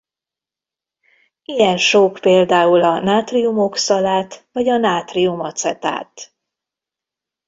[1.43, 6.35] Ilyen sók például a nátrium-oxalát vagy a nátrium-acetát.